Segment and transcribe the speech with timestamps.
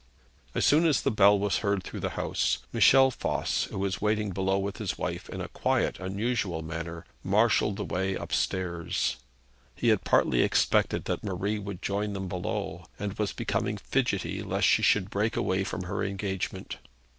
[0.55, 4.31] As soon as the bell was heard through the house, Michel Voss, who was waiting
[4.31, 9.17] below with his wife in a quiet unusual manner, marshalled the way upstairs.
[9.75, 14.65] He had partly expected that Marie would join them below, and was becoming fidgety lest
[14.67, 16.79] she should break away from her engagement.